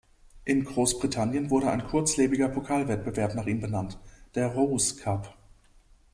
[0.45, 3.99] In Großbritannien wurde ein kurzlebiger Pokalwettbewerb nach ihm benannt:
[4.33, 5.37] der Rous Cup.